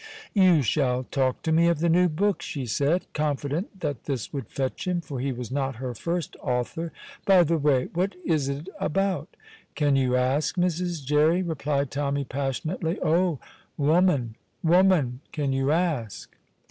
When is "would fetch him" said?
4.33-4.99